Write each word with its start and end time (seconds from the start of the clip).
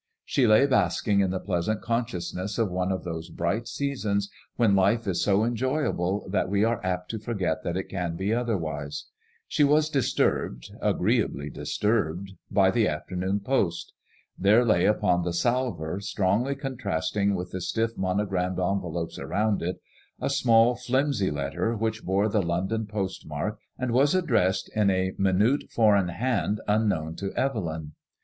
She 0.25 0.47
lay 0.47 0.65
basking 0.65 1.19
in 1.19 1.29
the 1.29 1.39
pleasant 1.39 1.83
consciousness 1.83 2.57
of 2.57 2.71
one 2.71 2.91
of 2.91 3.03
those 3.03 3.29
bright 3.29 3.67
seasons 3.67 4.31
when 4.55 4.75
life 4.75 5.05
is 5.05 5.23
so 5.23 5.43
enjoyable 5.45 6.27
that 6.31 6.49
we 6.49 6.63
are 6.63 6.83
apt 6.83 7.11
to 7.11 7.19
forget 7.19 7.61
that 7.63 7.77
it 7.77 7.83
can 7.83 8.15
be 8.15 8.33
otherwise. 8.33 9.05
She 9.47 9.63
was 9.63 9.91
disturbed, 9.91 10.71
agreeably 10.81 11.51
disturbed, 11.51 12.31
by 12.49 12.71
the 12.71 12.87
afternoon 12.87 13.41
post. 13.41 13.93
There 14.39 14.65
lay 14.65 14.85
upon 14.87 15.21
the 15.21 15.33
salver, 15.33 15.99
strongly 15.99 16.55
contrasting 16.55 17.35
with 17.35 17.51
the 17.51 17.61
stiff 17.61 17.95
monogramed 17.95 18.57
envelopes 18.57 19.19
around 19.19 19.61
it, 19.61 19.81
a 20.19 20.31
small 20.31 20.73
flimsy 20.75 21.29
letter, 21.29 21.75
which 21.77 22.01
bore 22.03 22.27
the 22.27 22.41
London 22.41 22.87
post 22.87 23.27
mark, 23.27 23.59
and 23.77 23.91
was 23.91 24.15
addressed 24.15 24.67
in 24.75 24.89
a 24.89 25.11
minute 25.19 25.69
foreign 25.69 26.07
hand 26.09 26.59
unknown 26.67 27.15
to 27.17 27.29
Bvel3m. 27.37 27.91